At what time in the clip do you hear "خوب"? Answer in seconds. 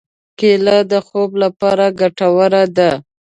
1.07-1.31